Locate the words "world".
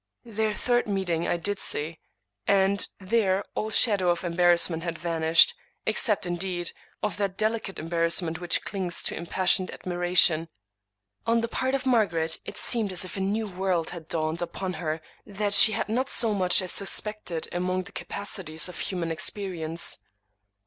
13.45-13.91